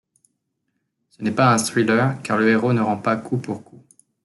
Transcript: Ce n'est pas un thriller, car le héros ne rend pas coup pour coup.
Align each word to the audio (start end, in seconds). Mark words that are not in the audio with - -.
Ce 1.11 1.21
n'est 1.21 1.29
pas 1.29 1.53
un 1.53 1.59
thriller, 1.59 2.19
car 2.23 2.35
le 2.39 2.49
héros 2.49 2.73
ne 2.73 2.81
rend 2.81 2.97
pas 2.97 3.17
coup 3.17 3.37
pour 3.37 3.63
coup. 3.63 3.83